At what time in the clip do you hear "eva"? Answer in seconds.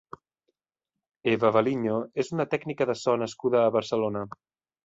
1.33-1.51